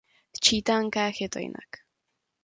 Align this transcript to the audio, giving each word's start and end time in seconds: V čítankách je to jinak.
V 0.35 0.39
čítankách 0.39 1.21
je 1.21 1.29
to 1.29 1.39
jinak. 1.39 1.69